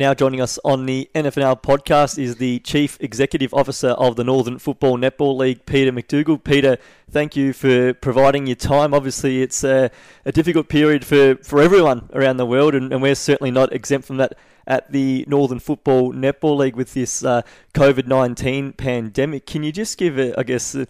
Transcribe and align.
now 0.00 0.14
joining 0.14 0.40
us 0.40 0.58
on 0.64 0.86
the 0.86 1.10
NFNL 1.14 1.60
podcast 1.62 2.18
is 2.18 2.36
the 2.36 2.58
Chief 2.60 2.96
Executive 3.00 3.52
Officer 3.52 3.88
of 3.90 4.16
the 4.16 4.24
Northern 4.24 4.58
Football 4.58 4.96
Netball 4.96 5.36
League, 5.36 5.66
Peter 5.66 5.92
McDougall. 5.92 6.42
Peter, 6.42 6.78
thank 7.10 7.36
you 7.36 7.52
for 7.52 7.92
providing 7.92 8.46
your 8.46 8.56
time. 8.56 8.94
Obviously, 8.94 9.42
it's 9.42 9.62
a, 9.62 9.90
a 10.24 10.32
difficult 10.32 10.70
period 10.70 11.04
for, 11.04 11.34
for 11.42 11.60
everyone 11.60 12.08
around 12.14 12.38
the 12.38 12.46
world, 12.46 12.74
and, 12.74 12.94
and, 12.94 13.02
we're 13.02 13.14
certainly 13.14 13.50
not 13.50 13.74
exempt 13.74 14.06
from 14.06 14.16
that 14.16 14.38
at 14.66 14.90
the 14.90 15.26
Northern 15.28 15.58
Football 15.58 16.14
Netball 16.14 16.56
League 16.56 16.76
with 16.76 16.94
this 16.94 17.22
uh, 17.22 17.42
COVID 17.74 18.06
19 18.06 18.72
pandemic. 18.72 19.44
Can 19.44 19.62
you 19.62 19.70
just 19.70 19.98
give, 19.98 20.18
a, 20.18 20.38
I 20.40 20.44
guess, 20.44 20.74
a, 20.74 20.86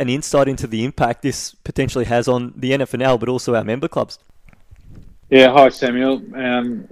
an 0.00 0.08
insight 0.08 0.48
into 0.48 0.66
the 0.66 0.86
impact 0.86 1.20
this 1.20 1.54
potentially 1.64 2.06
has 2.06 2.26
on 2.26 2.54
the 2.56 2.70
NFNL, 2.70 3.20
but 3.20 3.28
also 3.28 3.54
our 3.54 3.64
member 3.64 3.88
clubs? 3.88 4.18
Yeah, 5.28 5.52
hi 5.52 5.68
Samuel. 5.68 6.22
Um, 6.34 6.88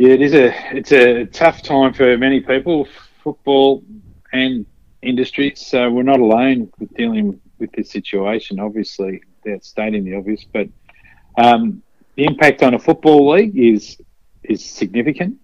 yeah, 0.00 0.14
it 0.14 0.22
is 0.22 0.32
a 0.32 0.50
it's 0.74 0.92
a 0.92 1.26
tough 1.26 1.62
time 1.62 1.92
for 1.92 2.16
many 2.16 2.40
people, 2.40 2.88
football 3.22 3.84
and 4.32 4.64
industries. 5.02 5.60
So 5.60 5.90
we're 5.90 6.04
not 6.04 6.20
alone 6.20 6.72
with 6.78 6.94
dealing 6.94 7.38
with 7.58 7.70
this 7.72 7.90
situation. 7.90 8.58
Obviously, 8.60 9.20
that's 9.44 9.68
stating 9.68 10.04
the 10.04 10.16
obvious, 10.16 10.42
but 10.50 10.68
um, 11.36 11.82
the 12.14 12.24
impact 12.24 12.62
on 12.62 12.72
a 12.72 12.78
football 12.78 13.30
league 13.30 13.58
is 13.58 13.98
is 14.44 14.64
significant 14.64 15.36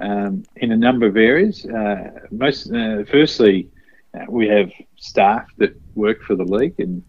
um, 0.00 0.42
in 0.56 0.72
a 0.72 0.76
number 0.76 1.06
of 1.06 1.16
areas. 1.16 1.64
Uh, 1.64 2.10
most, 2.32 2.72
uh, 2.72 3.04
firstly, 3.08 3.70
uh, 4.18 4.24
we 4.28 4.48
have 4.48 4.72
staff 4.96 5.46
that 5.58 5.80
work 5.94 6.20
for 6.24 6.34
the 6.34 6.44
league 6.44 6.74
and 6.80 7.04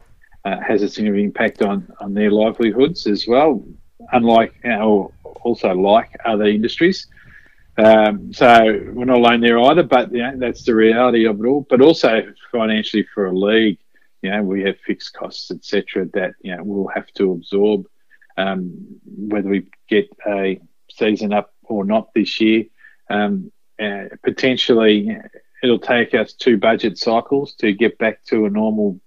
uh, 0.46 0.60
has 0.60 0.84
a 0.84 0.90
significant 0.90 1.26
impact 1.26 1.64
on 1.64 1.92
on 2.00 2.14
their 2.14 2.30
livelihoods 2.30 3.08
as 3.08 3.26
well 3.26 3.66
unlike 4.12 4.54
or 4.64 5.12
also 5.46 5.74
like 5.74 6.12
other 6.26 6.46
industries. 6.46 7.08
Um, 7.78 8.32
so 8.34 8.82
we're 8.94 9.06
not 9.06 9.18
alone 9.18 9.42
there 9.42 9.60
either, 9.60 9.84
but 9.84 10.12
you 10.12 10.20
know, 10.20 10.38
that's 10.38 10.64
the 10.64 10.76
reality 10.76 11.26
of 11.26 11.40
it 11.40 11.48
all. 11.48 11.66
But 11.70 11.82
also 11.82 12.22
financially 12.52 13.06
for 13.14 13.28
a 13.28 13.38
league, 13.38 13.80
you 14.22 14.30
know, 14.30 14.44
we 14.44 14.62
have 14.64 14.80
fixed 14.86 15.14
costs, 15.14 15.52
etc. 15.52 16.06
That 16.14 16.34
you 16.42 16.56
know 16.56 16.64
we'll 16.64 16.88
have 16.88 17.08
to 17.14 17.32
absorb, 17.32 17.88
um, 18.38 19.00
whether 19.06 19.50
we 19.50 19.68
get 19.90 20.08
a 20.28 20.62
season 20.92 21.34
up 21.34 21.54
or 21.64 21.84
not 21.84 22.14
this 22.14 22.40
year. 22.40 22.66
Um, 23.10 23.52
uh, 23.82 24.06
potentially, 24.24 25.18
it'll 25.64 25.80
take 25.80 26.14
us 26.14 26.34
two 26.34 26.58
budget 26.58 26.98
cycles 26.98 27.56
to 27.56 27.74
get 27.74 27.98
back 27.98 28.24
to 28.26 28.46
a 28.46 28.50
normal 28.50 29.00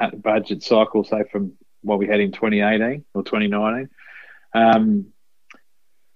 uh, 0.00 0.10
budget 0.10 0.62
cycle, 0.62 1.02
say 1.02 1.24
from 1.30 1.54
what 1.82 1.98
we 1.98 2.06
had 2.06 2.20
in 2.20 2.32
2018 2.32 3.04
or 3.14 3.22
2019. 3.24 3.90
Um, 4.54 5.06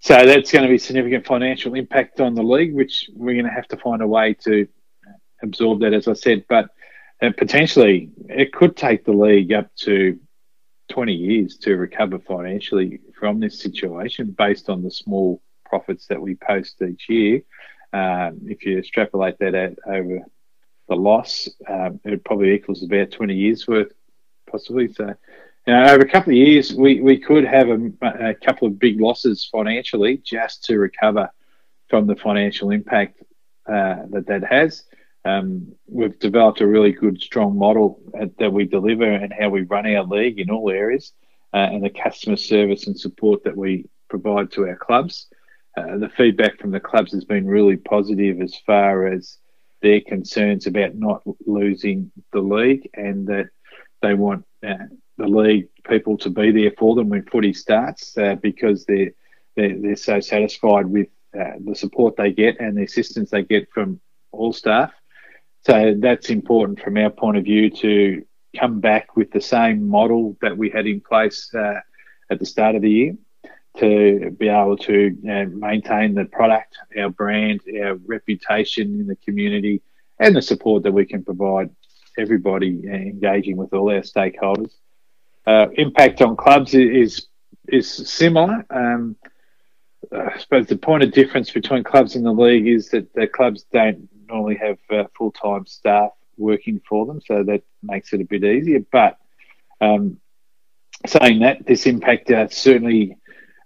so 0.01 0.15
that's 0.25 0.53
going 0.53 0.65
to 0.65 0.71
be 0.71 0.79
significant 0.79 1.27
financial 1.27 1.75
impact 1.75 2.21
on 2.21 2.35
the 2.35 2.43
league, 2.43 2.75
which 2.75 3.11
we're 3.15 3.35
going 3.35 3.45
to 3.45 3.51
have 3.51 3.69
to 3.69 3.77
find 3.77 4.01
a 4.01 4.07
way 4.07 4.35
to 4.45 4.69
absorb 5.43 5.81
that, 5.81 5.93
as 5.93 6.07
I 6.07 6.13
said. 6.13 6.45
But 6.49 6.71
uh, 7.21 7.31
potentially, 7.37 8.11
it 8.29 8.53
could 8.53 8.77
take 8.77 9.05
the 9.05 9.13
league 9.13 9.53
up 9.53 9.75
to 9.81 10.19
20 10.91 11.13
years 11.13 11.57
to 11.59 11.77
recover 11.77 12.19
financially 12.19 13.01
from 13.19 13.41
this 13.41 13.61
situation 13.61 14.35
based 14.39 14.69
on 14.71 14.83
the 14.83 14.91
small 14.91 15.43
profits 15.65 16.07
that 16.07 16.21
we 16.21 16.35
post 16.37 16.81
each 16.83 17.09
year. 17.09 17.43
Um, 17.93 18.41
if 18.47 18.65
you 18.65 18.79
extrapolate 18.79 19.39
that 19.39 19.55
out 19.55 19.79
over 19.87 20.21
the 20.89 20.95
loss, 20.95 21.49
um, 21.69 22.01
it 22.05 22.25
probably 22.25 22.53
equals 22.53 22.83
about 22.83 23.11
20 23.11 23.35
years 23.35 23.67
worth, 23.67 23.93
possibly. 24.51 24.93
So 24.93 25.15
now, 25.69 25.93
over 25.93 26.03
a 26.03 26.09
couple 26.09 26.33
of 26.33 26.39
years, 26.39 26.73
we, 26.73 27.03
we 27.03 27.19
could 27.19 27.45
have 27.45 27.69
a, 27.69 28.31
a, 28.31 28.35
couple 28.35 28.67
of 28.67 28.79
big 28.79 28.99
losses 29.03 29.47
financially 29.53 30.17
just 30.17 30.65
to 30.65 30.79
recover 30.79 31.29
from 31.89 32.07
the 32.07 32.17
financial 32.17 32.71
impact 32.71 33.23
uh, 33.67 33.97
that 34.09 34.25
that 34.29 34.45
has. 34.45 34.85
Um, 35.27 35.75
we've 35.87 36.19
developed 36.21 36.63
a 36.63 36.67
really 36.67 36.93
good, 36.93 37.21
strong 37.21 37.59
model 37.59 38.01
that 38.39 38.51
we 38.51 38.65
deliver 38.65 39.05
and 39.05 39.31
how 39.31 39.51
we 39.51 39.61
run 39.61 39.87
our 39.87 40.05
league 40.05 40.41
in 40.41 40.51
all 40.51 40.71
areas, 40.71 41.13
uh, 41.53 41.69
and 41.71 41.85
the 41.85 41.91
customer 41.91 42.37
service 42.37 42.87
and 42.87 42.99
support 42.99 43.45
that 43.45 43.55
we 43.55 43.91
provide 44.09 44.51
to 44.53 44.67
our 44.67 44.77
clubs. 44.77 45.27
Uh, 45.77 45.99
the 45.99 46.09
feedback 46.17 46.59
from 46.59 46.71
the 46.71 46.81
clubs 46.81 47.13
has 47.13 47.27
been 47.27 47.47
really 47.47 47.77
positive 47.77 48.41
as 48.41 48.57
far 48.65 49.07
as 49.07 49.37
their 49.83 50.01
concerns 50.01 50.67
about 50.67 50.95
not 50.95 51.23
losing 51.47 52.11
the 52.33 52.41
league 52.41 52.89
and 52.95 53.27
that 53.27 53.51
they 54.01 54.15
want 54.15 54.47
uh, 54.67 54.87
the 55.19 55.27
league 55.27 55.69
people 55.89 56.17
to 56.19 56.31
be 56.31 56.51
there 56.51 56.73
for 56.79 56.95
them 56.95 57.11
when 57.11 57.25
footy 57.25 57.53
starts 57.53 58.17
uh, 58.17 58.37
because 58.37 58.85
they're, 58.87 59.11
they're, 59.57 59.79
they're 59.81 59.97
so 59.97 60.21
satisfied 60.21 60.87
with 60.87 61.09
uh, 61.39 61.53
the 61.65 61.75
support 61.75 62.17
they 62.17 62.33
get 62.33 62.59
and 62.61 62.77
the 62.77 62.85
assistance 62.85 63.31
they 63.31 63.43
get 63.43 63.69
from 63.71 64.01
all 64.33 64.53
staff. 64.53 64.93
So 65.67 65.95
that's 65.99 66.31
important 66.31 66.81
from 66.81 66.97
our 66.97 67.11
point 67.11 67.37
of 67.37 67.45
view 67.45 67.69
to 67.71 68.25
come 68.59 68.81
back 68.81 69.17
with 69.17 69.31
the 69.33 69.41
same 69.41 69.87
model 69.87 70.37
that 70.41 70.57
we 70.57 70.71
had 70.71 70.87
in 70.87 71.01
place 71.01 71.53
uh, 71.55 71.81
at 72.31 72.39
the 72.39 72.47
start 72.47 72.77
of 72.77 72.83
the 72.83 72.91
year 72.91 73.17
to 73.79 74.35
be 74.39 74.49
able 74.49 74.77
to 74.77 75.17
know, 75.23 75.47
maintain 75.47 76.15
the 76.15 76.25
product, 76.25 76.77
our 76.99 77.11
brand, 77.11 77.61
our 77.83 77.95
reputation 78.07 79.01
in 79.01 79.07
the 79.07 79.17
community, 79.17 79.83
and 80.19 80.35
the 80.35 80.43
support 80.43 80.83
that 80.83 80.93
we 80.93 81.05
can 81.05 81.25
provide 81.25 81.71
everybody 82.19 82.83
engaging 82.87 83.57
with 83.57 83.73
all 83.73 83.91
our 83.91 84.01
stakeholders. 84.01 84.73
Uh, 85.49 85.71
impact 85.79 86.21
on 86.21 86.37
clubs 86.37 86.75
is 86.75 87.29
is 87.69 87.89
similar. 87.91 88.67
Um, 88.69 89.17
I 90.13 90.39
suppose 90.39 90.67
the 90.67 90.77
point 90.77 91.05
of 91.05 91.13
difference 91.13 91.51
between 91.51 91.85
clubs 91.85 92.17
in 92.17 92.23
the 92.23 92.33
league 92.33 92.67
is 92.67 92.91
that 92.91 93.15
the 93.15 93.27
clubs 93.27 93.65
don't 93.73 94.11
normally 94.29 94.57
have 94.57 94.79
uh, 94.91 95.05
full 95.17 95.33
time 95.33 95.65
staff 95.65 96.11
working 96.37 96.83
for 96.87 97.07
them, 97.07 97.23
so 97.25 97.45
that 97.45 97.63
makes 97.83 98.13
it 98.13 98.21
a 98.21 98.25
bit 98.25 98.45
easier. 98.45 98.81
But 98.93 99.17
um, 99.81 100.21
saying 101.07 101.41
that, 101.41 101.65
this 101.65 101.87
impact 101.87 102.31
uh, 102.31 102.49
certainly 102.49 103.17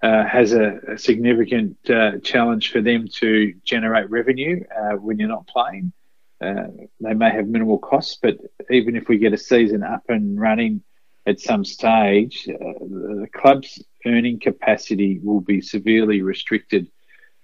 uh, 0.05 0.25
has 0.25 0.53
a, 0.53 0.79
a 0.87 0.99
significant 0.99 1.79
uh, 1.91 2.19
challenge 2.23 2.71
for 2.71 2.81
them 2.81 3.09
to 3.15 3.55
generate 3.65 4.09
revenue 4.09 4.63
uh, 4.71 4.93
when 4.99 5.19
you're 5.19 5.29
not 5.29 5.49
playing. 5.49 5.93
Uh, 6.41 6.69
they 7.01 7.15
may 7.15 7.31
have 7.31 7.49
minimal 7.49 7.79
costs, 7.79 8.19
but 8.23 8.37
even 8.71 8.95
if 8.95 9.09
we 9.09 9.19
get 9.19 9.33
a 9.33 9.39
season 9.39 9.83
up 9.83 10.05
and 10.09 10.41
running 10.41 10.81
at 11.27 11.41
some 11.41 11.65
stage, 11.65 12.49
uh, 12.49 12.79
the 12.81 13.29
club's 13.33 13.83
earning 14.05 14.41
capacity 14.41 15.21
will 15.23 15.41
be 15.41 15.61
severely 15.61 16.23
restricted 16.23 16.91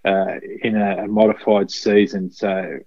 uh, 0.05 0.37
in 0.63 0.77
a, 0.77 1.05
a, 1.05 1.09
modified 1.09 1.71
season. 1.71 2.31
So, 2.31 2.79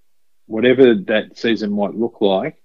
whatever 0.48 0.96
that 0.96 1.38
season 1.38 1.72
might 1.72 1.96
look 1.96 2.20
like, 2.20 2.62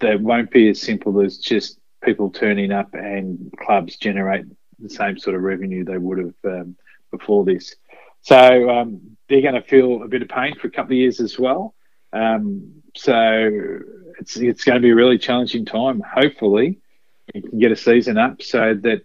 that 0.00 0.20
won't 0.20 0.50
be 0.50 0.68
as 0.70 0.80
simple 0.80 1.20
as 1.20 1.38
just 1.38 1.78
people 2.02 2.30
turning 2.30 2.72
up 2.72 2.94
and 2.94 3.52
clubs 3.58 3.96
generate 3.96 4.44
the 4.78 4.88
same 4.88 5.18
sort 5.18 5.36
of 5.36 5.42
revenue 5.42 5.84
they 5.84 5.98
would 5.98 6.18
have 6.18 6.34
um, 6.44 6.76
before 7.10 7.44
this. 7.44 7.74
So, 8.22 8.70
um, 8.70 9.16
they're 9.28 9.42
going 9.42 9.54
to 9.54 9.62
feel 9.62 10.02
a 10.02 10.08
bit 10.08 10.22
of 10.22 10.28
pain 10.28 10.54
for 10.58 10.68
a 10.68 10.70
couple 10.70 10.92
of 10.92 10.98
years 10.98 11.20
as 11.20 11.38
well. 11.38 11.74
Um, 12.12 12.82
so 12.94 13.80
it's 14.20 14.36
it's 14.36 14.64
going 14.64 14.76
to 14.76 14.82
be 14.82 14.90
a 14.90 14.94
really 14.94 15.18
challenging 15.18 15.64
time. 15.64 16.02
Hopefully, 16.14 16.81
we 17.34 17.42
can 17.42 17.58
get 17.58 17.72
a 17.72 17.76
season 17.76 18.18
up 18.18 18.42
so 18.42 18.74
that 18.82 19.04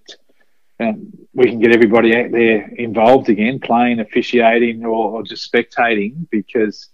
um, 0.79 1.11
we 1.33 1.45
can 1.45 1.59
get 1.59 1.73
everybody 1.73 2.15
out 2.15 2.31
there 2.31 2.67
involved 2.69 3.29
again, 3.29 3.59
playing, 3.59 3.99
officiating, 3.99 4.85
or, 4.85 5.11
or 5.11 5.23
just 5.23 5.51
spectating. 5.51 6.27
Because 6.29 6.89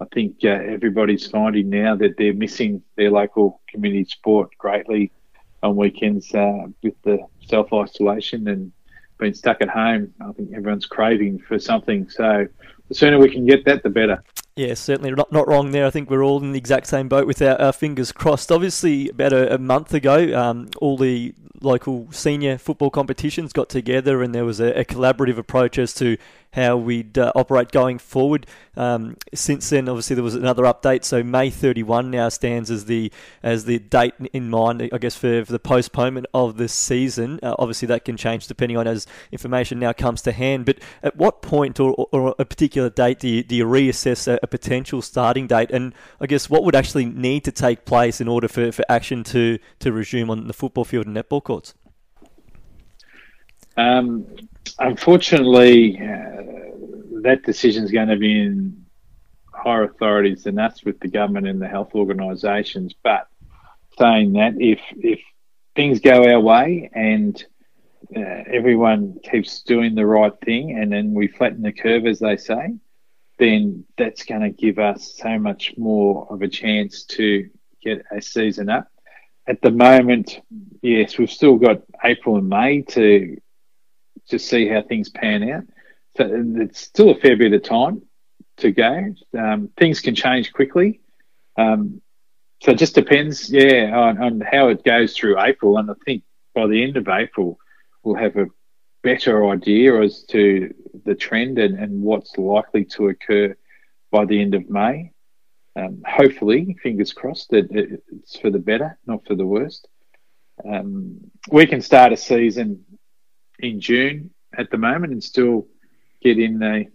I 0.00 0.06
think 0.14 0.36
uh, 0.44 0.48
everybody's 0.48 1.26
finding 1.26 1.70
now 1.70 1.96
that 1.96 2.16
they're 2.16 2.34
missing 2.34 2.82
their 2.96 3.10
local 3.10 3.60
community 3.68 4.04
sport 4.04 4.50
greatly 4.58 5.12
on 5.62 5.76
weekends 5.76 6.32
uh, 6.34 6.66
with 6.82 6.94
the 7.02 7.18
self 7.46 7.72
isolation 7.72 8.48
and 8.48 8.72
being 9.18 9.34
stuck 9.34 9.60
at 9.60 9.68
home. 9.68 10.14
I 10.20 10.32
think 10.32 10.52
everyone's 10.54 10.86
craving 10.86 11.40
for 11.40 11.58
something. 11.58 12.08
So 12.08 12.46
the 12.88 12.94
sooner 12.94 13.18
we 13.18 13.30
can 13.30 13.46
get 13.46 13.64
that, 13.64 13.82
the 13.82 13.90
better. 13.90 14.22
Yeah, 14.58 14.74
certainly 14.74 15.12
not, 15.12 15.30
not 15.30 15.46
wrong 15.46 15.70
there. 15.70 15.86
I 15.86 15.90
think 15.90 16.10
we're 16.10 16.24
all 16.24 16.42
in 16.42 16.50
the 16.50 16.58
exact 16.58 16.88
same 16.88 17.06
boat 17.06 17.28
with 17.28 17.40
our, 17.40 17.54
our 17.60 17.72
fingers 17.72 18.10
crossed. 18.10 18.50
Obviously, 18.50 19.08
about 19.08 19.32
a, 19.32 19.54
a 19.54 19.58
month 19.58 19.94
ago, 19.94 20.36
um, 20.36 20.68
all 20.80 20.96
the 20.98 21.32
local 21.60 22.08
senior 22.10 22.58
football 22.58 22.90
competitions 22.90 23.52
got 23.52 23.68
together 23.68 24.20
and 24.20 24.34
there 24.34 24.44
was 24.44 24.58
a, 24.58 24.72
a 24.80 24.84
collaborative 24.84 25.38
approach 25.38 25.78
as 25.78 25.94
to 25.94 26.16
how 26.52 26.76
we'd 26.76 27.18
uh, 27.18 27.32
operate 27.34 27.70
going 27.70 27.98
forward. 27.98 28.46
Um, 28.76 29.16
since 29.34 29.68
then, 29.70 29.88
obviously, 29.88 30.14
there 30.14 30.24
was 30.24 30.34
another 30.34 30.64
update. 30.64 31.04
So 31.04 31.22
May 31.22 31.50
31 31.50 32.10
now 32.10 32.28
stands 32.28 32.70
as 32.70 32.86
the 32.86 33.12
as 33.42 33.64
the 33.64 33.78
date 33.78 34.14
in 34.32 34.50
mind, 34.50 34.88
I 34.92 34.98
guess, 34.98 35.16
for, 35.16 35.44
for 35.44 35.52
the 35.52 35.58
postponement 35.58 36.26
of 36.32 36.56
the 36.56 36.68
season. 36.68 37.40
Uh, 37.42 37.54
obviously, 37.58 37.86
that 37.88 38.04
can 38.04 38.16
change 38.16 38.46
depending 38.46 38.76
on 38.76 38.86
as 38.86 39.06
information 39.32 39.78
now 39.78 39.92
comes 39.92 40.22
to 40.22 40.32
hand. 40.32 40.64
But 40.64 40.78
at 41.02 41.16
what 41.16 41.42
point 41.42 41.80
or, 41.80 41.92
or 42.12 42.34
a 42.38 42.44
particular 42.44 42.90
date 42.90 43.20
do 43.20 43.28
you, 43.28 43.42
do 43.42 43.54
you 43.54 43.64
reassess 43.64 44.26
a, 44.26 44.38
a, 44.42 44.46
potential 44.46 45.02
starting 45.02 45.46
date? 45.46 45.70
And 45.70 45.94
I 46.20 46.26
guess 46.26 46.48
what 46.48 46.64
would 46.64 46.74
actually 46.74 47.04
need 47.04 47.44
to 47.44 47.52
take 47.52 47.84
place 47.84 48.20
in 48.20 48.28
order 48.28 48.48
for, 48.48 48.72
for 48.72 48.84
action 48.88 49.24
to, 49.24 49.58
to 49.80 49.92
resume 49.92 50.30
on 50.30 50.46
the 50.46 50.52
football 50.52 50.84
field 50.84 51.06
and 51.06 51.16
netball 51.16 51.42
courts? 51.42 51.74
Um, 53.76 54.26
unfortunately, 54.78 55.98
uh, 56.00 56.42
that 57.22 57.42
decision 57.44 57.84
is 57.84 57.90
going 57.90 58.08
to 58.08 58.16
be 58.16 58.40
in 58.40 58.84
higher 59.52 59.84
authorities 59.84 60.44
than 60.44 60.58
us 60.58 60.84
with 60.84 61.00
the 61.00 61.08
government 61.08 61.46
and 61.46 61.60
the 61.60 61.68
health 61.68 61.90
organisations. 61.94 62.94
But 63.02 63.28
saying 63.98 64.34
that, 64.34 64.54
if 64.58 64.80
if 64.96 65.20
things 65.74 66.00
go 66.00 66.24
our 66.24 66.40
way 66.40 66.90
and 66.92 67.44
uh, 68.16 68.42
everyone 68.52 69.18
keeps 69.22 69.62
doing 69.62 69.94
the 69.94 70.06
right 70.06 70.32
thing, 70.44 70.78
and 70.78 70.92
then 70.92 71.12
we 71.12 71.28
flatten 71.28 71.62
the 71.62 71.72
curve, 71.72 72.06
as 72.06 72.20
they 72.20 72.36
say, 72.36 72.74
then 73.38 73.84
that's 73.96 74.24
going 74.24 74.40
to 74.40 74.50
give 74.50 74.78
us 74.78 75.14
so 75.16 75.38
much 75.38 75.74
more 75.76 76.26
of 76.30 76.42
a 76.42 76.48
chance 76.48 77.04
to 77.04 77.48
get 77.82 78.04
a 78.10 78.20
season 78.20 78.68
up. 78.68 78.88
At 79.46 79.62
the 79.62 79.70
moment, 79.70 80.40
yes, 80.82 81.16
we've 81.18 81.30
still 81.30 81.56
got 81.56 81.82
April 82.04 82.36
and 82.36 82.48
May 82.48 82.82
to 82.82 83.36
to 84.28 84.38
see 84.38 84.68
how 84.68 84.82
things 84.82 85.08
pan 85.08 85.48
out. 85.50 85.64
So 86.16 86.28
it's 86.56 86.80
still 86.80 87.10
a 87.10 87.14
fair 87.14 87.36
bit 87.36 87.52
of 87.52 87.62
time 87.62 88.02
to 88.58 88.72
go. 88.72 89.14
Um, 89.38 89.70
things 89.76 90.00
can 90.00 90.14
change 90.14 90.52
quickly. 90.52 91.00
Um, 91.56 92.00
so 92.62 92.72
it 92.72 92.78
just 92.78 92.94
depends, 92.94 93.50
yeah, 93.50 93.96
on, 93.96 94.20
on, 94.20 94.40
how 94.40 94.68
it 94.68 94.84
goes 94.84 95.16
through 95.16 95.40
April. 95.40 95.78
And 95.78 95.90
I 95.90 95.94
think 96.04 96.24
by 96.54 96.66
the 96.66 96.82
end 96.82 96.96
of 96.96 97.08
April, 97.08 97.58
we'll 98.02 98.16
have 98.16 98.36
a 98.36 98.46
better 99.02 99.48
idea 99.48 100.00
as 100.00 100.24
to 100.24 100.74
the 101.04 101.14
trend 101.14 101.58
and, 101.58 101.78
and 101.78 102.02
what's 102.02 102.36
likely 102.36 102.84
to 102.84 103.08
occur 103.08 103.56
by 104.10 104.24
the 104.24 104.40
end 104.40 104.54
of 104.54 104.68
May. 104.68 105.12
Um, 105.76 106.02
hopefully, 106.04 106.76
fingers 106.82 107.12
crossed 107.12 107.50
that 107.50 107.68
it's 107.70 108.36
for 108.38 108.50
the 108.50 108.58
better, 108.58 108.98
not 109.06 109.24
for 109.24 109.36
the 109.36 109.46
worst. 109.46 109.86
Um, 110.68 111.30
we 111.50 111.66
can 111.66 111.80
start 111.80 112.12
a 112.12 112.16
season 112.16 112.84
in 113.58 113.80
June 113.80 114.30
at 114.56 114.70
the 114.70 114.78
moment 114.78 115.12
and 115.12 115.22
still 115.22 115.66
get 116.22 116.38
in 116.38 116.62
a, 116.62 116.88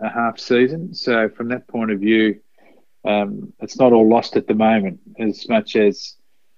a 0.00 0.08
half 0.08 0.38
season. 0.38 0.94
So, 0.94 1.28
from 1.28 1.48
that 1.48 1.68
point 1.68 1.90
of 1.90 2.00
view, 2.00 2.40
um, 3.04 3.52
it's 3.60 3.78
not 3.78 3.92
all 3.92 4.08
lost 4.08 4.36
at 4.36 4.46
the 4.46 4.54
moment. 4.54 5.00
As 5.18 5.48
much 5.48 5.76
as 5.76 6.14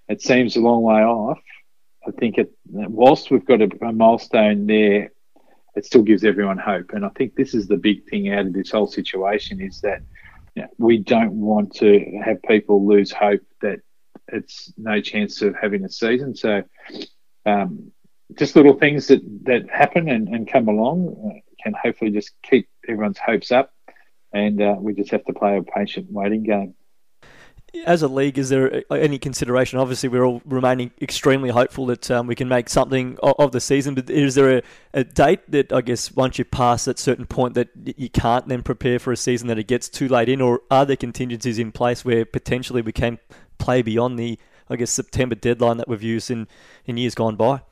it 0.08 0.22
seems 0.22 0.56
a 0.56 0.60
long 0.60 0.82
way 0.82 1.02
off, 1.02 1.40
I 2.06 2.12
think 2.12 2.38
it, 2.38 2.52
whilst 2.66 3.30
we've 3.30 3.44
got 3.44 3.60
a, 3.60 3.68
a 3.84 3.92
milestone 3.92 4.66
there, 4.66 5.10
it 5.74 5.84
still 5.84 6.02
gives 6.02 6.24
everyone 6.24 6.58
hope. 6.58 6.92
And 6.92 7.04
I 7.04 7.10
think 7.10 7.34
this 7.34 7.54
is 7.54 7.66
the 7.66 7.76
big 7.76 8.08
thing 8.08 8.32
out 8.32 8.46
of 8.46 8.52
this 8.52 8.70
whole 8.70 8.86
situation 8.86 9.60
is 9.60 9.80
that 9.80 10.02
you 10.54 10.62
know, 10.62 10.68
we 10.78 10.98
don't 10.98 11.32
want 11.32 11.74
to 11.76 12.20
have 12.24 12.42
people 12.42 12.86
lose 12.86 13.12
hope 13.12 13.42
that 13.60 13.80
it's 14.28 14.72
no 14.76 15.00
chance 15.00 15.42
of 15.42 15.54
having 15.60 15.84
a 15.84 15.88
season. 15.90 16.34
So, 16.34 16.62
um, 17.44 17.92
just 18.34 18.56
little 18.56 18.74
things 18.74 19.06
that, 19.08 19.20
that 19.44 19.68
happen 19.70 20.08
and, 20.08 20.28
and 20.28 20.50
come 20.50 20.68
along 20.68 21.14
uh, 21.24 21.40
can 21.62 21.74
hopefully 21.80 22.10
just 22.10 22.32
keep 22.42 22.68
everyone's 22.88 23.18
hopes 23.18 23.52
up. 23.52 23.72
And 24.32 24.60
uh, 24.60 24.76
we 24.78 24.92
just 24.92 25.10
have 25.10 25.24
to 25.26 25.32
play 25.32 25.56
a 25.56 25.62
patient 25.62 26.10
waiting 26.10 26.42
game 26.42 26.74
as 27.84 28.02
a 28.02 28.08
league, 28.08 28.38
is 28.38 28.48
there 28.48 28.82
any 28.90 29.18
consideration? 29.18 29.78
Obviously, 29.78 30.08
we're 30.08 30.24
all 30.24 30.40
remaining 30.44 30.90
extremely 31.00 31.50
hopeful 31.50 31.86
that 31.86 32.10
um, 32.10 32.26
we 32.26 32.34
can 32.34 32.48
make 32.48 32.68
something 32.68 33.18
of, 33.22 33.52
the 33.52 33.60
season. 33.60 33.94
But 33.94 34.08
is 34.08 34.34
there 34.34 34.58
a, 34.58 34.62
a, 34.94 35.04
date 35.04 35.50
that 35.50 35.72
I 35.72 35.80
guess 35.80 36.12
once 36.12 36.38
you 36.38 36.44
pass 36.44 36.84
that 36.84 36.98
certain 36.98 37.26
point 37.26 37.54
that 37.54 37.68
you 37.74 38.08
can't 38.08 38.48
then 38.48 38.62
prepare 38.62 38.98
for 38.98 39.12
a 39.12 39.16
season 39.16 39.48
that 39.48 39.58
it 39.58 39.66
gets 39.66 39.88
too 39.88 40.08
late 40.08 40.28
in, 40.28 40.40
or 40.40 40.62
are 40.70 40.86
there 40.86 40.96
contingencies 40.96 41.58
in 41.58 41.72
place 41.72 42.04
where 42.04 42.24
potentially 42.24 42.82
we 42.82 42.92
can 42.92 43.18
play 43.58 43.82
beyond 43.82 44.18
the 44.18 44.38
I 44.68 44.76
guess 44.76 44.90
September 44.90 45.34
deadline 45.34 45.76
that 45.76 45.88
we've 45.88 46.02
used 46.02 46.30
in 46.30 46.48
in 46.84 46.96
years 46.96 47.14
gone 47.14 47.36
by? 47.36 47.62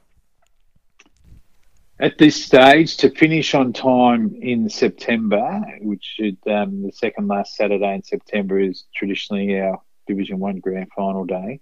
At 2.01 2.19
this 2.19 2.45
stage, 2.45 2.97
to 2.99 3.11
finish 3.11 3.55
on 3.55 3.73
time 3.73 4.37
in 4.43 4.69
September, 4.69 5.65
which 5.81 6.05
should 6.17 6.39
um, 6.49 6.83
the 6.83 6.91
second 6.93 7.29
last 7.29 7.55
Saturday 7.55 7.95
in 7.95 8.03
September 8.03 8.59
is 8.59 8.85
traditionally 8.93 9.61
our 9.61 9.81
Division 10.09 10.41
One 10.41 10.59
grand 10.59 10.89
final 10.95 11.25
day, 11.25 11.61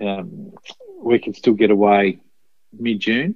um, 0.00 0.52
we 1.00 1.18
can 1.18 1.34
still 1.34 1.54
get 1.54 1.72
away 1.72 2.20
mid 2.72 3.00
June 3.00 3.34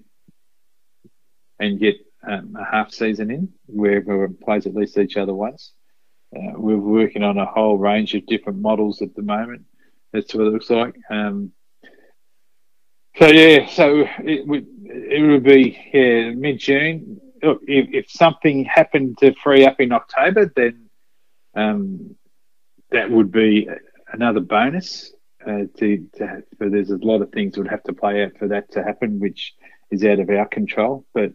and 1.58 1.80
get 1.80 1.96
um, 2.22 2.56
a 2.56 2.64
half 2.64 2.92
season 2.92 3.30
in 3.32 3.52
where 3.66 3.96
everyone 3.96 4.34
plays 4.34 4.66
at 4.66 4.74
least 4.74 4.98
each 4.98 5.16
other 5.16 5.34
once. 5.34 5.72
Uh, 6.34 6.52
we're 6.54 6.76
working 6.76 7.24
on 7.24 7.38
a 7.38 7.44
whole 7.44 7.76
range 7.76 8.14
of 8.14 8.24
different 8.26 8.60
models 8.60 9.02
at 9.02 9.14
the 9.16 9.22
moment. 9.22 9.64
That's 10.12 10.32
what 10.32 10.46
it 10.46 10.52
looks 10.52 10.70
like. 10.70 10.94
Um, 11.10 11.52
so 13.16 13.26
yeah, 13.26 13.66
so 13.66 14.06
it 14.24 14.46
would 14.46 14.66
it 14.84 15.26
would 15.26 15.42
be 15.42 15.78
yeah 15.92 16.30
mid 16.30 16.58
June. 16.58 17.20
If, 17.40 17.58
if 17.94 18.10
something 18.10 18.64
happened 18.64 19.18
to 19.18 19.32
free 19.34 19.64
up 19.64 19.80
in 19.80 19.92
October, 19.92 20.50
then 20.56 20.88
um, 21.54 22.16
that 22.90 23.10
would 23.10 23.30
be 23.30 23.68
another 24.12 24.40
bonus. 24.40 25.12
Uh, 25.46 25.64
to, 25.76 26.04
to 26.16 26.42
but 26.58 26.72
there's 26.72 26.90
a 26.90 26.96
lot 26.96 27.22
of 27.22 27.30
things 27.30 27.54
that 27.54 27.60
would 27.60 27.70
have 27.70 27.84
to 27.84 27.92
play 27.92 28.24
out 28.24 28.36
for 28.38 28.48
that 28.48 28.70
to 28.72 28.82
happen, 28.82 29.20
which 29.20 29.54
is 29.90 30.04
out 30.04 30.18
of 30.18 30.28
our 30.30 30.46
control. 30.46 31.06
But 31.14 31.32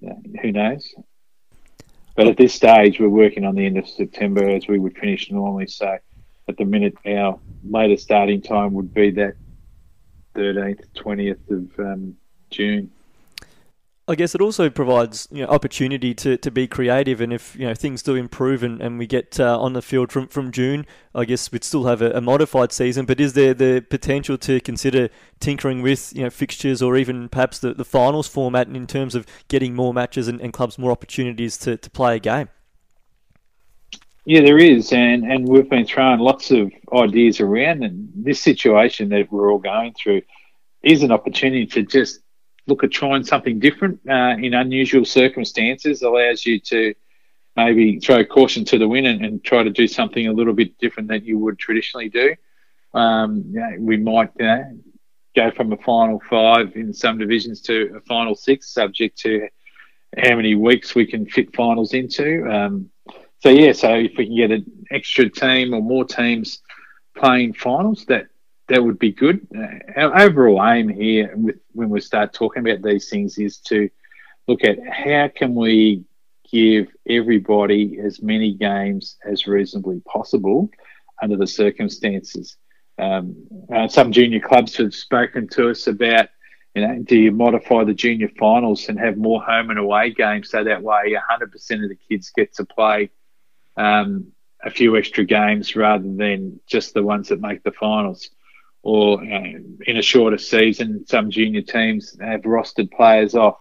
who 0.00 0.52
knows? 0.52 0.94
But 2.14 2.26
at 2.26 2.36
this 2.36 2.52
stage, 2.54 3.00
we're 3.00 3.08
working 3.08 3.44
on 3.44 3.54
the 3.54 3.64
end 3.64 3.78
of 3.78 3.88
September 3.88 4.48
as 4.48 4.68
we 4.68 4.78
would 4.78 4.96
finish 4.98 5.30
normally. 5.30 5.68
So 5.68 5.98
at 6.48 6.56
the 6.56 6.64
minute, 6.64 6.94
our 7.06 7.38
latest 7.62 8.04
starting 8.04 8.42
time 8.42 8.72
would 8.74 8.92
be 8.92 9.10
that 9.12 9.34
13th, 10.38 10.84
20th 10.96 11.50
of 11.50 11.78
um, 11.78 12.16
June. 12.50 12.90
I 14.10 14.14
guess 14.14 14.34
it 14.34 14.40
also 14.40 14.70
provides 14.70 15.28
you 15.30 15.44
know, 15.44 15.50
opportunity 15.50 16.14
to, 16.14 16.38
to 16.38 16.50
be 16.50 16.66
creative, 16.66 17.20
and 17.20 17.30
if 17.30 17.54
you 17.54 17.66
know 17.66 17.74
things 17.74 18.02
do 18.02 18.14
improve 18.14 18.62
and, 18.62 18.80
and 18.80 18.98
we 18.98 19.06
get 19.06 19.38
uh, 19.38 19.60
on 19.60 19.74
the 19.74 19.82
field 19.82 20.10
from, 20.10 20.28
from 20.28 20.50
June, 20.50 20.86
I 21.14 21.26
guess 21.26 21.52
we'd 21.52 21.62
still 21.62 21.84
have 21.84 22.00
a, 22.00 22.12
a, 22.12 22.22
modified 22.22 22.72
season. 22.72 23.04
But 23.04 23.20
is 23.20 23.34
there 23.34 23.52
the 23.52 23.84
potential 23.90 24.38
to 24.38 24.62
consider 24.62 25.10
tinkering 25.40 25.82
with 25.82 26.16
you 26.16 26.22
know 26.22 26.30
fixtures 26.30 26.80
or 26.80 26.96
even 26.96 27.28
perhaps 27.28 27.58
the, 27.58 27.74
the 27.74 27.84
finals 27.84 28.26
format 28.26 28.68
in 28.68 28.86
terms 28.86 29.14
of 29.14 29.26
getting 29.48 29.74
more 29.74 29.92
matches 29.92 30.26
and, 30.26 30.40
and 30.40 30.54
clubs 30.54 30.78
more 30.78 30.90
opportunities 30.90 31.58
to, 31.58 31.76
to 31.76 31.90
play 31.90 32.16
a 32.16 32.18
game? 32.18 32.48
Yeah, 34.28 34.42
there 34.42 34.58
is, 34.58 34.92
and 34.92 35.24
and 35.24 35.48
we've 35.48 35.70
been 35.70 35.86
throwing 35.86 36.20
lots 36.20 36.50
of 36.50 36.70
ideas 36.92 37.40
around, 37.40 37.82
and 37.82 38.10
this 38.14 38.42
situation 38.42 39.08
that 39.08 39.32
we're 39.32 39.50
all 39.50 39.58
going 39.58 39.94
through 39.94 40.20
is 40.82 41.02
an 41.02 41.10
opportunity 41.10 41.64
to 41.68 41.82
just 41.82 42.20
look 42.66 42.84
at 42.84 42.90
trying 42.90 43.24
something 43.24 43.58
different 43.58 44.00
uh, 44.06 44.36
in 44.38 44.52
unusual 44.52 45.06
circumstances 45.06 46.02
allows 46.02 46.44
you 46.44 46.60
to 46.60 46.94
maybe 47.56 48.00
throw 48.00 48.22
caution 48.22 48.66
to 48.66 48.76
the 48.76 48.86
wind 48.86 49.06
and, 49.06 49.24
and, 49.24 49.44
try 49.44 49.62
to 49.62 49.70
do 49.70 49.88
something 49.88 50.26
a 50.26 50.32
little 50.32 50.52
bit 50.52 50.76
different 50.76 51.08
than 51.08 51.24
you 51.24 51.38
would 51.38 51.58
traditionally 51.58 52.10
do. 52.10 52.34
Um, 52.92 53.54
we 53.78 53.96
might 53.96 54.30
you 54.38 54.44
know, 54.44 54.78
go 55.36 55.50
from 55.52 55.72
a 55.72 55.78
final 55.78 56.20
five 56.28 56.76
in 56.76 56.92
some 56.92 57.16
divisions 57.16 57.62
to 57.62 57.94
a 57.96 58.00
final 58.02 58.34
six, 58.34 58.74
subject 58.74 59.16
to 59.20 59.48
how 60.18 60.36
many 60.36 60.54
weeks 60.54 60.94
we 60.94 61.06
can 61.06 61.24
fit 61.24 61.56
finals 61.56 61.94
into. 61.94 62.46
Um, 62.46 62.90
so 63.40 63.50
yeah, 63.50 63.72
so 63.72 63.94
if 63.94 64.12
we 64.16 64.26
can 64.26 64.36
get 64.36 64.50
an 64.50 64.86
extra 64.90 65.28
team 65.28 65.72
or 65.74 65.80
more 65.80 66.04
teams 66.04 66.60
playing 67.16 67.52
finals, 67.52 68.04
that 68.06 68.26
that 68.68 68.82
would 68.82 68.98
be 68.98 69.12
good. 69.12 69.46
Uh, 69.56 70.00
our 70.00 70.20
overall 70.20 70.62
aim 70.64 70.88
here, 70.88 71.32
with, 71.34 71.56
when 71.72 71.88
we 71.88 72.00
start 72.00 72.32
talking 72.32 72.68
about 72.68 72.82
these 72.82 73.08
things, 73.08 73.38
is 73.38 73.58
to 73.58 73.88
look 74.46 74.64
at 74.64 74.78
how 74.86 75.28
can 75.34 75.54
we 75.54 76.04
give 76.50 76.88
everybody 77.08 77.98
as 78.02 78.22
many 78.22 78.54
games 78.54 79.16
as 79.24 79.46
reasonably 79.46 80.00
possible 80.00 80.68
under 81.22 81.36
the 81.36 81.46
circumstances. 81.46 82.56
Um, 82.98 83.36
uh, 83.72 83.86
some 83.86 84.12
junior 84.12 84.40
clubs 84.40 84.76
have 84.76 84.94
spoken 84.94 85.48
to 85.50 85.70
us 85.70 85.86
about, 85.86 86.28
you 86.74 86.86
know, 86.86 86.98
do 87.04 87.16
you 87.16 87.32
modify 87.32 87.84
the 87.84 87.94
junior 87.94 88.30
finals 88.38 88.88
and 88.88 88.98
have 88.98 89.16
more 89.16 89.42
home 89.42 89.70
and 89.70 89.78
away 89.78 90.10
games 90.10 90.50
so 90.50 90.64
that 90.64 90.82
way 90.82 91.14
100% 91.14 91.82
of 91.82 91.88
the 91.88 91.98
kids 92.08 92.32
get 92.34 92.54
to 92.54 92.64
play 92.64 93.10
um, 93.78 94.32
a 94.62 94.70
few 94.70 94.96
extra 94.96 95.24
games 95.24 95.76
rather 95.76 96.04
than 96.04 96.60
just 96.66 96.92
the 96.92 97.02
ones 97.02 97.28
that 97.28 97.40
make 97.40 97.62
the 97.62 97.70
finals 97.70 98.30
or 98.82 99.22
you 99.22 99.30
know, 99.30 99.60
in 99.86 99.96
a 99.96 100.02
shorter 100.02 100.38
season, 100.38 101.04
some 101.06 101.30
junior 101.30 101.62
teams 101.62 102.16
have 102.20 102.42
rostered 102.42 102.90
players 102.90 103.34
off. 103.34 103.58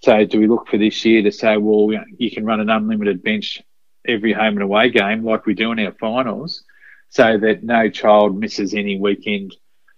So 0.00 0.24
do 0.24 0.40
we 0.40 0.46
look 0.46 0.68
for 0.68 0.78
this 0.78 1.04
year 1.04 1.22
to 1.22 1.32
say, 1.32 1.56
well, 1.56 1.90
you, 2.16 2.30
can 2.30 2.44
run 2.44 2.60
an 2.60 2.70
unlimited 2.70 3.22
bench 3.22 3.62
every 4.06 4.32
home 4.32 4.54
and 4.54 4.62
away 4.62 4.90
game 4.90 5.24
like 5.24 5.44
we 5.44 5.54
do 5.54 5.72
in 5.72 5.80
our 5.80 5.92
finals, 5.92 6.64
so 7.10 7.36
that 7.38 7.62
no 7.62 7.90
child 7.90 8.38
misses 8.38 8.72
any 8.72 8.98
weekend 8.98 9.54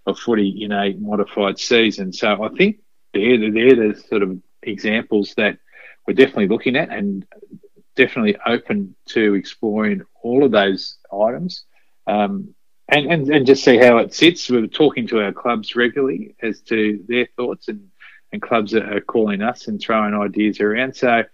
of 0.07 0.19
footy 0.19 0.65
in 0.65 0.73
a 0.73 0.93
modified 0.95 1.59
season. 1.59 2.13
So 2.13 2.43
I 2.43 2.49
think 2.49 2.79
they're, 3.15 3.39
they're 3.39 3.93
the 3.93 4.03
sort 4.09 4.23
of 4.23 4.41
examples 4.63 5.35
that 5.37 5.59
we're 6.07 6.15
definitely 6.15 6.49
looking 6.49 6.77
at 6.77 6.91
and 6.91 7.25
definitely 7.97 8.37
open 8.47 8.95
to 9.07 9.35
exploring 9.35 10.03
all 10.23 10.45
of 10.45 10.51
those 10.51 10.97
items. 11.13 11.65
Um, 12.07 12.55
and, 12.89 13.11
and, 13.11 13.29
and 13.29 13.47
just 13.47 13.65
see 13.65 13.79
how 13.79 13.99
it 13.99 14.13
sits. 14.13 14.51
We're 14.51 14.67
talking 14.67 15.07
to 15.09 15.23
our 15.23 15.33
clubs 15.33 15.77
regularly 15.77 16.35
as 16.43 16.61
to 16.63 17.03
their 17.09 17.27
thoughts, 17.37 17.69
and, 17.69 17.89
and 18.33 18.43
clubs 18.43 18.75
are 18.75 19.01
calling 19.01 19.41
us 19.41 19.69
and 19.69 19.81
throwing 19.81 20.15
ideas 20.15 20.61
around. 20.61 20.97
So 20.97 21.25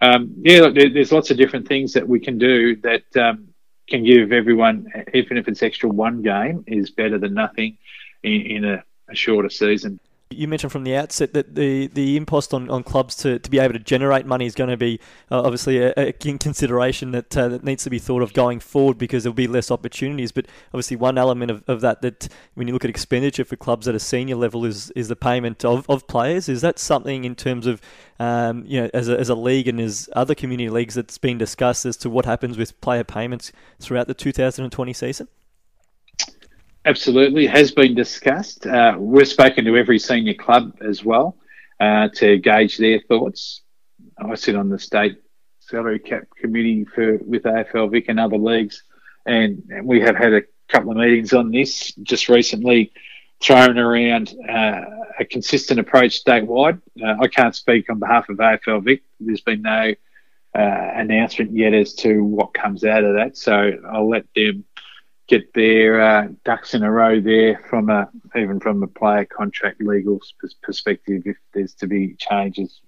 um, 0.00 0.34
yeah, 0.38 0.60
look, 0.60 0.74
there's 0.74 1.12
lots 1.12 1.30
of 1.30 1.36
different 1.36 1.66
things 1.66 1.92
that 1.94 2.06
we 2.06 2.20
can 2.20 2.38
do 2.38 2.76
that 2.76 3.16
um, 3.16 3.48
can 3.88 4.04
give 4.04 4.32
everyone, 4.32 4.86
even 5.12 5.36
if 5.36 5.48
it's 5.48 5.62
extra 5.62 5.88
one 5.88 6.22
game, 6.22 6.64
is 6.66 6.90
better 6.90 7.18
than 7.18 7.34
nothing 7.34 7.78
in, 8.22 8.42
in 8.42 8.64
a, 8.64 8.84
a 9.08 9.14
shorter 9.14 9.50
season. 9.50 9.98
You 10.30 10.46
mentioned 10.46 10.72
from 10.72 10.84
the 10.84 10.94
outset 10.94 11.32
that 11.32 11.54
the, 11.54 11.86
the 11.86 12.16
impost 12.16 12.52
on, 12.52 12.68
on 12.68 12.82
clubs 12.82 13.16
to, 13.16 13.38
to 13.38 13.50
be 13.50 13.58
able 13.58 13.72
to 13.72 13.78
generate 13.78 14.26
money 14.26 14.44
is 14.44 14.54
going 14.54 14.68
to 14.68 14.76
be 14.76 15.00
uh, 15.30 15.40
obviously 15.40 15.78
a, 15.78 15.92
a, 15.96 16.12
consideration 16.12 17.12
that 17.12 17.34
uh, 17.34 17.48
that 17.48 17.64
needs 17.64 17.84
to 17.84 17.90
be 17.90 17.98
thought 17.98 18.20
of 18.20 18.34
going 18.34 18.60
forward 18.60 18.98
because 18.98 19.24
there'll 19.24 19.34
be 19.34 19.46
less 19.46 19.70
opportunities. 19.70 20.30
But 20.30 20.46
obviously, 20.68 20.96
one 20.96 21.16
element 21.16 21.50
of, 21.50 21.64
of 21.66 21.80
that 21.80 22.02
that 22.02 22.28
when 22.54 22.66
you 22.66 22.74
look 22.74 22.84
at 22.84 22.90
expenditure 22.90 23.44
for 23.44 23.56
clubs 23.56 23.88
at 23.88 23.94
a 23.94 24.00
senior 24.00 24.36
level 24.36 24.66
is 24.66 24.90
is 24.90 25.08
the 25.08 25.16
payment 25.16 25.64
of, 25.64 25.88
of 25.88 26.06
players. 26.06 26.48
Is 26.48 26.60
that 26.60 26.78
something 26.78 27.24
in 27.24 27.34
terms 27.34 27.66
of 27.66 27.80
um, 28.18 28.64
you 28.66 28.82
know 28.82 28.90
as 28.92 29.08
a, 29.08 29.18
as 29.18 29.30
a 29.30 29.34
league 29.34 29.66
and 29.66 29.80
as 29.80 30.10
other 30.12 30.34
community 30.34 30.68
leagues 30.68 30.94
that's 30.94 31.16
been 31.16 31.38
discussed 31.38 31.86
as 31.86 31.96
to 31.98 32.10
what 32.10 32.26
happens 32.26 32.58
with 32.58 32.78
player 32.82 33.04
payments 33.04 33.50
throughout 33.80 34.08
the 34.08 34.14
2020 34.14 34.92
season? 34.92 35.28
Absolutely, 36.88 37.46
has 37.46 37.70
been 37.70 37.94
discussed. 37.94 38.66
Uh, 38.66 38.94
we've 38.98 39.28
spoken 39.28 39.66
to 39.66 39.76
every 39.76 39.98
senior 39.98 40.32
club 40.32 40.74
as 40.80 41.04
well 41.04 41.36
uh, 41.80 42.08
to 42.14 42.38
gauge 42.38 42.78
their 42.78 42.98
thoughts. 43.00 43.60
I 44.16 44.34
sit 44.36 44.56
on 44.56 44.70
the 44.70 44.78
state 44.78 45.18
salary 45.60 45.98
cap 45.98 46.22
committee 46.40 46.86
for 46.86 47.18
with 47.18 47.42
AFL 47.42 47.92
Vic 47.92 48.06
and 48.08 48.18
other 48.18 48.38
leagues, 48.38 48.84
and, 49.26 49.62
and 49.68 49.86
we 49.86 50.00
have 50.00 50.16
had 50.16 50.32
a 50.32 50.40
couple 50.70 50.92
of 50.92 50.96
meetings 50.96 51.34
on 51.34 51.50
this 51.50 51.92
just 52.04 52.30
recently, 52.30 52.90
thrown 53.42 53.76
around 53.76 54.34
uh, 54.48 54.80
a 55.20 55.26
consistent 55.26 55.78
approach 55.78 56.24
statewide. 56.24 56.80
Uh, 57.04 57.16
I 57.20 57.28
can't 57.28 57.54
speak 57.54 57.90
on 57.90 57.98
behalf 57.98 58.30
of 58.30 58.38
AFL 58.38 58.82
Vic. 58.82 59.02
There's 59.20 59.42
been 59.42 59.60
no 59.60 59.92
uh, 60.54 60.90
announcement 60.94 61.52
yet 61.52 61.74
as 61.74 61.92
to 61.96 62.24
what 62.24 62.54
comes 62.54 62.82
out 62.82 63.04
of 63.04 63.16
that, 63.16 63.36
so 63.36 63.72
I'll 63.92 64.08
let 64.08 64.24
them 64.34 64.64
get 65.28 65.52
their 65.54 66.00
uh, 66.00 66.28
ducks 66.44 66.74
in 66.74 66.82
a 66.82 66.90
row 66.90 67.20
there 67.20 67.62
from 67.68 67.90
a 67.90 68.08
even 68.36 68.58
from 68.58 68.82
a 68.82 68.86
player 68.88 69.26
contract 69.26 69.80
legal 69.80 70.20
perspective. 70.62 71.22
If 71.26 71.36
there's 71.54 71.74
to 71.74 71.86
be 71.86 72.16
changes, 72.18 72.80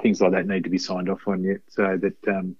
things 0.00 0.20
like 0.20 0.32
that 0.32 0.46
need 0.46 0.64
to 0.64 0.70
be 0.70 0.78
signed 0.78 1.10
off 1.10 1.26
on 1.26 1.42
yet, 1.42 1.60
so 1.68 1.98
that 2.00 2.28
um, 2.28 2.56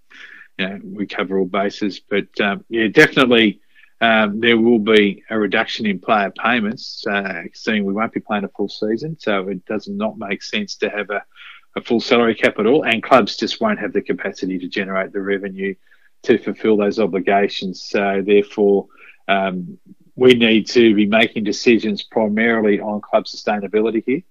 you 0.58 0.68
know, 0.68 0.80
we 0.84 1.06
cover 1.06 1.38
all 1.38 1.46
bases. 1.46 2.00
But 2.00 2.28
um, 2.40 2.64
yeah, 2.68 2.88
definitely. 2.88 3.60
Um, 4.00 4.40
there 4.40 4.58
will 4.58 4.80
be 4.80 5.22
a 5.30 5.38
reduction 5.38 5.86
in 5.86 6.00
player 6.00 6.32
payments, 6.36 7.06
uh, 7.06 7.42
seeing 7.54 7.84
we 7.84 7.92
won't 7.92 8.12
be 8.12 8.18
playing 8.18 8.42
a 8.42 8.48
full 8.48 8.68
season, 8.68 9.16
so 9.20 9.46
it 9.46 9.64
does 9.66 9.86
not 9.86 10.18
make 10.18 10.42
sense 10.42 10.74
to 10.78 10.90
have 10.90 11.08
a, 11.10 11.22
a 11.76 11.82
full 11.82 12.00
salary 12.00 12.34
cap 12.34 12.58
at 12.58 12.66
all, 12.66 12.84
and 12.84 13.00
clubs 13.00 13.36
just 13.36 13.60
won't 13.60 13.78
have 13.78 13.92
the 13.92 14.02
capacity 14.02 14.58
to 14.58 14.66
generate 14.66 15.12
the 15.12 15.20
revenue 15.20 15.72
to 16.24 16.36
fulfil 16.36 16.76
those 16.76 16.98
obligations. 16.98 17.84
So 17.84 18.24
therefore, 18.26 18.88
um, 19.28 19.78
we 20.14 20.34
need 20.34 20.68
to 20.68 20.94
be 20.94 21.06
making 21.06 21.44
decisions 21.44 22.02
primarily 22.02 22.80
on 22.80 23.00
club 23.00 23.24
sustainability 23.24 24.02
here. 24.04 24.22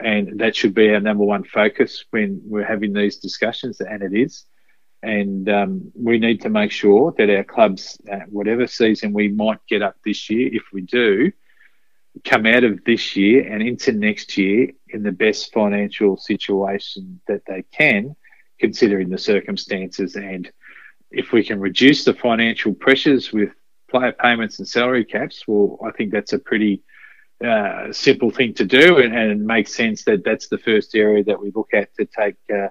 And 0.00 0.40
that 0.40 0.54
should 0.54 0.74
be 0.74 0.90
our 0.94 1.00
number 1.00 1.24
one 1.24 1.44
focus 1.44 2.04
when 2.10 2.40
we're 2.44 2.64
having 2.64 2.92
these 2.92 3.16
discussions, 3.16 3.80
and 3.80 4.02
it 4.02 4.14
is. 4.14 4.44
And 5.02 5.48
um, 5.48 5.92
we 5.94 6.18
need 6.18 6.42
to 6.42 6.48
make 6.48 6.70
sure 6.70 7.14
that 7.18 7.30
our 7.30 7.44
clubs, 7.44 7.98
uh, 8.10 8.20
whatever 8.28 8.66
season 8.66 9.12
we 9.12 9.28
might 9.28 9.58
get 9.68 9.82
up 9.82 9.96
this 10.04 10.30
year, 10.30 10.48
if 10.52 10.64
we 10.72 10.82
do, 10.82 11.32
come 12.24 12.46
out 12.46 12.64
of 12.64 12.84
this 12.84 13.16
year 13.16 13.52
and 13.52 13.62
into 13.62 13.92
next 13.92 14.36
year 14.36 14.70
in 14.88 15.02
the 15.02 15.12
best 15.12 15.52
financial 15.52 16.16
situation 16.16 17.20
that 17.28 17.42
they 17.46 17.64
can, 17.72 18.16
considering 18.58 19.08
the 19.08 19.18
circumstances. 19.18 20.16
And 20.16 20.50
if 21.10 21.32
we 21.32 21.44
can 21.44 21.60
reduce 21.60 22.04
the 22.04 22.14
financial 22.14 22.74
pressures 22.74 23.32
with 23.32 23.50
player 23.90 24.12
payments 24.12 24.58
and 24.58 24.68
salary 24.68 25.04
caps, 25.04 25.44
well, 25.46 25.78
I 25.84 25.90
think 25.92 26.12
that's 26.12 26.32
a 26.32 26.38
pretty 26.38 26.82
uh, 27.44 27.92
simple 27.92 28.30
thing 28.30 28.54
to 28.54 28.64
do, 28.64 28.98
and, 28.98 29.16
and, 29.16 29.30
it 29.30 29.38
makes 29.38 29.74
sense 29.74 30.04
that 30.04 30.24
that's 30.24 30.48
the 30.48 30.58
first 30.58 30.94
area 30.94 31.22
that 31.24 31.40
we 31.40 31.52
look 31.54 31.68
at 31.72 31.94
to 31.94 32.04
take 32.04 32.34
uh, 32.52 32.68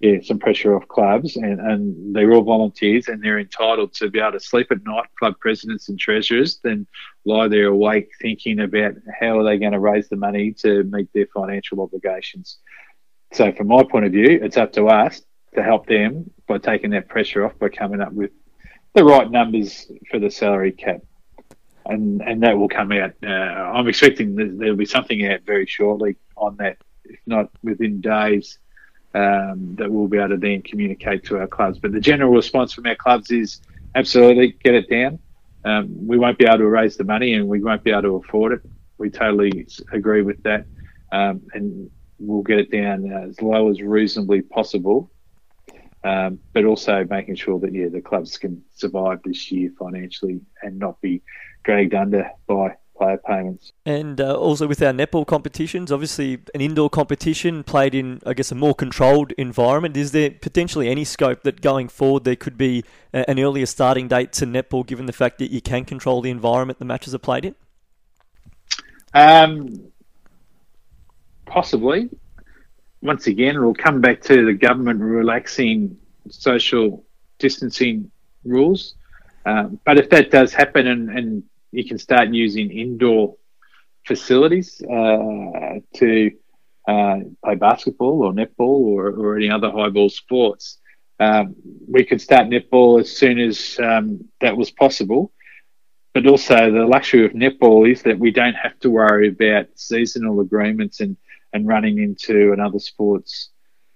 yeah, 0.00 0.18
some 0.22 0.38
pressure 0.38 0.76
off 0.76 0.88
clubs. 0.88 1.36
And, 1.36 1.60
and 1.60 2.14
they're 2.14 2.32
all 2.32 2.42
volunteers, 2.42 3.08
and 3.08 3.22
they're 3.22 3.38
entitled 3.38 3.94
to 3.94 4.10
be 4.10 4.18
able 4.18 4.32
to 4.32 4.40
sleep 4.40 4.68
at 4.70 4.84
night. 4.84 5.06
Club 5.18 5.34
presidents 5.40 5.88
and 5.88 5.98
treasurers 5.98 6.60
then 6.62 6.86
lie 7.24 7.48
there 7.48 7.66
awake 7.66 8.08
thinking 8.20 8.60
about 8.60 8.94
how 9.20 9.38
are 9.38 9.44
they 9.44 9.58
going 9.58 9.72
to 9.72 9.80
raise 9.80 10.08
the 10.08 10.16
money 10.16 10.52
to 10.60 10.84
meet 10.84 11.08
their 11.12 11.26
financial 11.34 11.80
obligations. 11.80 12.58
So, 13.32 13.52
from 13.52 13.68
my 13.68 13.82
point 13.84 14.06
of 14.06 14.12
view, 14.12 14.38
it's 14.42 14.56
up 14.56 14.72
to 14.74 14.86
us 14.86 15.22
to 15.54 15.62
help 15.62 15.86
them 15.86 16.30
by 16.46 16.58
taking 16.58 16.90
that 16.90 17.08
pressure 17.08 17.44
off 17.44 17.58
by 17.58 17.68
coming 17.68 18.00
up 18.00 18.12
with 18.12 18.30
the 18.96 19.04
right 19.04 19.30
numbers 19.30 19.92
for 20.10 20.18
the 20.18 20.30
salary 20.30 20.72
cap, 20.72 21.02
and 21.84 22.22
and 22.22 22.42
that 22.42 22.58
will 22.58 22.68
come 22.68 22.92
out. 22.92 23.12
Uh, 23.22 23.28
I'm 23.28 23.88
expecting 23.88 24.58
there'll 24.58 24.74
be 24.74 24.86
something 24.86 25.26
out 25.26 25.42
very 25.46 25.66
shortly 25.66 26.16
on 26.36 26.56
that, 26.56 26.78
if 27.04 27.20
not 27.26 27.50
within 27.62 28.00
days. 28.00 28.58
Um, 29.14 29.76
that 29.78 29.90
we'll 29.90 30.08
be 30.08 30.18
able 30.18 30.30
to 30.30 30.36
then 30.36 30.60
communicate 30.60 31.24
to 31.26 31.38
our 31.38 31.46
clubs. 31.46 31.78
But 31.78 31.92
the 31.92 32.00
general 32.00 32.32
response 32.32 32.74
from 32.74 32.86
our 32.86 32.96
clubs 32.96 33.30
is 33.30 33.62
absolutely 33.94 34.58
get 34.62 34.74
it 34.74 34.90
down. 34.90 35.18
Um, 35.64 36.06
we 36.06 36.18
won't 36.18 36.38
be 36.38 36.44
able 36.44 36.58
to 36.58 36.66
raise 36.66 36.98
the 36.98 37.04
money 37.04 37.32
and 37.32 37.48
we 37.48 37.62
won't 37.62 37.82
be 37.82 37.92
able 37.92 38.02
to 38.02 38.16
afford 38.16 38.52
it. 38.52 38.60
We 38.98 39.08
totally 39.08 39.66
agree 39.90 40.20
with 40.20 40.42
that. 40.42 40.66
Um, 41.12 41.40
and 41.54 41.90
we'll 42.18 42.42
get 42.42 42.58
it 42.58 42.70
down 42.70 43.10
as 43.10 43.40
low 43.40 43.70
as 43.70 43.80
reasonably 43.80 44.42
possible 44.42 45.10
um, 46.06 46.38
but 46.52 46.64
also 46.64 47.04
making 47.10 47.34
sure 47.34 47.58
that 47.58 47.74
yeah 47.74 47.88
the 47.88 48.00
clubs 48.00 48.38
can 48.38 48.62
survive 48.74 49.20
this 49.24 49.50
year 49.50 49.70
financially 49.78 50.40
and 50.62 50.78
not 50.78 51.00
be 51.00 51.20
dragged 51.64 51.94
under 51.94 52.30
by 52.46 52.76
player 52.96 53.18
payments. 53.18 53.72
And 53.84 54.20
uh, 54.20 54.34
also 54.36 54.66
with 54.66 54.80
our 54.82 54.92
netball 54.92 55.26
competitions, 55.26 55.90
obviously 55.90 56.38
an 56.54 56.60
indoor 56.60 56.88
competition 56.88 57.62
played 57.62 57.94
in, 57.94 58.20
I 58.24 58.32
guess, 58.34 58.50
a 58.52 58.54
more 58.54 58.74
controlled 58.74 59.32
environment. 59.32 59.96
Is 59.96 60.12
there 60.12 60.30
potentially 60.30 60.88
any 60.88 61.04
scope 61.04 61.42
that 61.42 61.60
going 61.60 61.88
forward 61.88 62.24
there 62.24 62.36
could 62.36 62.56
be 62.56 62.84
an 63.12 63.38
earlier 63.38 63.66
starting 63.66 64.08
date 64.08 64.32
to 64.34 64.46
netball, 64.46 64.86
given 64.86 65.06
the 65.06 65.12
fact 65.12 65.38
that 65.38 65.50
you 65.50 65.60
can 65.60 65.84
control 65.84 66.22
the 66.22 66.30
environment 66.30 66.78
the 66.78 66.84
matches 66.84 67.14
are 67.14 67.18
played 67.18 67.44
in? 67.44 67.54
Um, 69.12 69.92
possibly 71.46 72.10
once 73.02 73.26
again, 73.26 73.60
we'll 73.60 73.74
come 73.74 74.00
back 74.00 74.20
to 74.22 74.46
the 74.46 74.52
government 74.52 75.00
relaxing 75.00 75.96
social 76.28 77.04
distancing 77.38 78.10
rules. 78.44 78.94
Um, 79.44 79.78
but 79.84 79.98
if 79.98 80.10
that 80.10 80.30
does 80.30 80.52
happen 80.52 80.86
and, 80.86 81.10
and, 81.10 81.42
you 81.72 81.84
can 81.84 81.98
start 81.98 82.32
using 82.32 82.70
indoor 82.70 83.36
facilities 84.06 84.80
uh, 84.82 85.74
to 85.94 86.30
uh, 86.88 87.16
play 87.44 87.54
basketball 87.56 88.22
or 88.22 88.32
netball 88.32 88.78
or, 88.94 89.10
or 89.10 89.36
any 89.36 89.50
other 89.50 89.70
high 89.70 89.90
ball 89.90 90.08
sports, 90.08 90.78
um, 91.18 91.54
we 91.86 92.04
could 92.04 92.20
start 92.20 92.48
netball 92.48 93.00
as 93.00 93.14
soon 93.14 93.38
as 93.38 93.78
um, 93.82 94.26
that 94.40 94.56
was 94.56 94.70
possible. 94.70 95.32
But 96.14 96.26
also, 96.26 96.70
the 96.72 96.86
luxury 96.86 97.26
of 97.26 97.32
netball 97.32 97.90
is 97.90 98.02
that 98.04 98.18
we 98.18 98.30
don't 98.30 98.54
have 98.54 98.78
to 98.80 98.88
worry 98.88 99.28
about 99.28 99.66
seasonal 99.74 100.40
agreements 100.40 101.00
and 101.00 101.16
and 101.52 101.66
running 101.66 101.98
into 101.98 102.52
another 102.52 102.78
sport's 102.78 103.50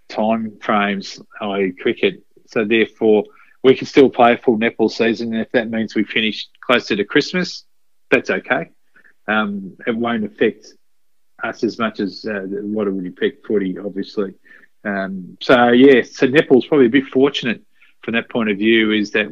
time 0.08 0.58
frames, 0.60 1.20
i.e., 1.40 1.72
cricket. 1.72 2.22
So 2.46 2.64
therefore, 2.64 3.24
we 3.62 3.74
can 3.74 3.86
still 3.86 4.08
play 4.08 4.34
a 4.34 4.38
full 4.38 4.58
netball 4.58 4.90
season, 4.90 5.32
and 5.32 5.42
if 5.42 5.52
that 5.52 5.70
means 5.70 5.94
we 5.94 6.04
finish 6.04 6.48
closer 6.60 6.96
to 6.96 7.04
Christmas, 7.04 7.64
that's 8.10 8.30
okay. 8.30 8.70
Um, 9.28 9.76
it 9.86 9.96
won't 9.96 10.24
affect 10.24 10.74
us 11.42 11.62
as 11.62 11.78
much 11.78 12.00
as 12.00 12.24
uh, 12.28 12.40
what 12.48 12.86
it 12.86 12.90
would 12.90 13.06
affect 13.06 13.46
footy, 13.46 13.78
obviously. 13.78 14.34
Um, 14.84 15.36
so 15.40 15.68
yeah, 15.68 16.02
so 16.02 16.26
netball's 16.26 16.66
probably 16.66 16.86
a 16.86 16.90
bit 16.90 17.06
fortunate 17.06 17.62
from 18.02 18.14
that 18.14 18.30
point 18.30 18.50
of 18.50 18.58
view. 18.58 18.92
Is 18.92 19.10
that 19.12 19.26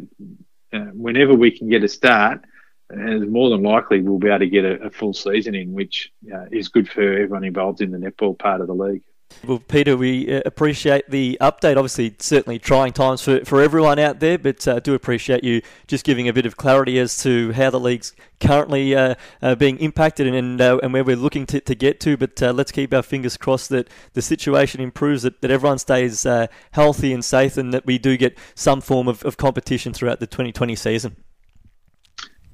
uh, 0.72 0.90
whenever 0.92 1.34
we 1.34 1.50
can 1.50 1.68
get 1.68 1.84
a 1.84 1.88
start, 1.88 2.44
and 2.90 3.30
more 3.30 3.50
than 3.50 3.62
likely 3.62 4.00
we'll 4.00 4.18
be 4.18 4.28
able 4.28 4.38
to 4.40 4.48
get 4.48 4.64
a, 4.64 4.74
a 4.82 4.90
full 4.90 5.12
season 5.12 5.54
in, 5.54 5.72
which 5.72 6.12
uh, 6.32 6.46
is 6.50 6.68
good 6.68 6.88
for 6.88 7.02
everyone 7.02 7.44
involved 7.44 7.80
in 7.80 7.90
the 7.90 7.98
netball 7.98 8.38
part 8.38 8.60
of 8.60 8.66
the 8.66 8.74
league. 8.74 9.02
Well, 9.46 9.58
Peter, 9.60 9.96
we 9.96 10.34
uh, 10.34 10.40
appreciate 10.46 11.10
the 11.10 11.38
update. 11.40 11.76
Obviously, 11.76 12.16
certainly 12.18 12.58
trying 12.58 12.92
times 12.92 13.22
for, 13.22 13.44
for 13.44 13.60
everyone 13.60 13.98
out 13.98 14.20
there, 14.20 14.38
but 14.38 14.66
uh, 14.66 14.80
do 14.80 14.94
appreciate 14.94 15.44
you 15.44 15.62
just 15.86 16.04
giving 16.04 16.28
a 16.28 16.32
bit 16.32 16.46
of 16.46 16.56
clarity 16.56 16.98
as 16.98 17.22
to 17.22 17.52
how 17.52 17.70
the 17.70 17.78
league's 17.78 18.14
currently 18.40 18.94
uh, 18.94 19.14
uh 19.42 19.54
being 19.54 19.78
impacted 19.78 20.26
and 20.26 20.34
and, 20.34 20.60
uh, 20.60 20.78
and, 20.82 20.92
where 20.92 21.04
we're 21.04 21.16
looking 21.16 21.44
to, 21.46 21.60
to 21.60 21.74
get 21.74 22.00
to. 22.00 22.16
But 22.16 22.42
uh, 22.42 22.52
let's 22.52 22.72
keep 22.72 22.92
our 22.92 23.02
fingers 23.02 23.36
crossed 23.36 23.68
that 23.68 23.88
the 24.14 24.22
situation 24.22 24.80
improves, 24.80 25.22
that, 25.22 25.40
that 25.42 25.50
everyone 25.50 25.78
stays 25.78 26.26
healthy 26.72 27.12
and 27.12 27.24
safe, 27.24 27.56
and 27.56 27.72
that 27.72 27.86
we 27.86 27.98
do 27.98 28.16
get 28.16 28.36
some 28.54 28.80
form 28.80 29.06
of, 29.06 29.22
of 29.24 29.36
competition 29.36 29.92
throughout 29.92 30.20
the 30.20 30.26
2020 30.26 30.74
season. 30.74 31.16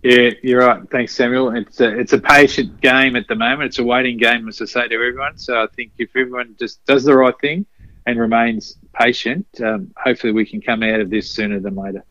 Yeah, 0.05 0.33
you're 0.43 0.61
right. 0.61 0.83
Thanks, 0.91 1.15
Samuel. 1.15 1.57
It's 1.57 1.81
a, 1.81 1.99
it's 1.99 2.13
a 2.13 2.19
patient 2.19 2.79
game 2.83 3.17
at 3.17 3.27
the 3.27 3.35
moment. 3.35 3.69
It's 3.69 3.79
a 3.79 3.85
waiting 3.85 4.19
game, 4.19 4.47
as 4.47 4.61
I 4.61 4.67
say 4.67 4.89
to 4.89 4.95
everyone. 4.95 5.39
So 5.39 5.63
I 5.63 5.67
think 5.75 5.93
if 5.97 6.11
everyone 6.15 6.55
just 6.59 6.85
does 6.85 7.05
the 7.05 7.17
right 7.17 7.35
thing, 7.41 7.65
and 8.07 8.19
remains 8.19 8.77
patient, 8.93 9.47
um, 9.63 9.91
hopefully 9.97 10.33
we 10.33 10.45
can 10.45 10.61
come 10.61 10.83
out 10.83 11.01
of 11.01 11.11
this 11.11 11.31
sooner 11.31 11.59
than 11.59 11.75
later. 11.75 12.05